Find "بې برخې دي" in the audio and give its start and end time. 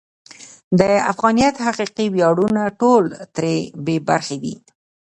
3.85-4.55